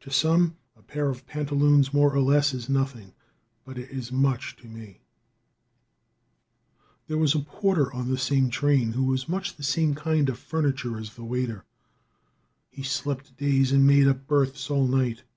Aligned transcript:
To 0.00 0.10
some 0.10 0.56
a 0.76 0.82
pair 0.82 1.08
of 1.10 1.28
pantaloons, 1.28 1.94
more 1.94 2.12
or 2.12 2.18
less, 2.20 2.52
is 2.52 2.68
nothing, 2.68 3.12
but 3.64 3.78
it 3.78 3.88
is 3.88 4.10
much 4.10 4.56
to 4.56 4.66
me. 4.66 4.98
[Illustration: 7.06 7.06
SHOWING 7.06 7.06
HIS 7.06 7.06
INMOST 7.06 7.06
THOUGHT.] 7.06 7.06
There 7.06 7.18
was 7.18 7.34
a 7.36 7.60
porter 7.86 7.92
on 7.94 8.08
the 8.10 8.18
same 8.18 8.50
train 8.50 8.92
who 8.94 9.04
was 9.04 9.28
much 9.28 9.54
the 9.54 9.62
same 9.62 9.94
kind 9.94 10.28
of 10.28 10.40
furniture 10.40 10.98
as 10.98 11.14
the 11.14 11.22
waiter. 11.22 11.64
He 12.68 12.82
slept 12.82 13.36
days 13.36 13.70
and 13.70 13.86
made 13.86 14.08
up 14.08 14.26
berths 14.26 14.68
all 14.72 14.88
night. 14.88 15.22